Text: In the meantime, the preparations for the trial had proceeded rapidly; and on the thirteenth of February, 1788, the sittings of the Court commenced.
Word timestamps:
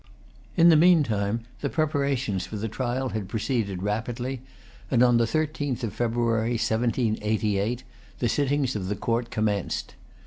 In 0.55 0.69
the 0.69 0.75
meantime, 0.75 1.41
the 1.59 1.69
preparations 1.69 2.47
for 2.47 2.55
the 2.55 2.67
trial 2.67 3.09
had 3.09 3.29
proceeded 3.29 3.83
rapidly; 3.83 4.41
and 4.89 5.03
on 5.03 5.17
the 5.17 5.27
thirteenth 5.27 5.83
of 5.83 5.93
February, 5.93 6.53
1788, 6.57 7.83
the 8.17 8.27
sittings 8.27 8.75
of 8.75 8.87
the 8.87 8.95
Court 8.95 9.29
commenced. 9.29 9.93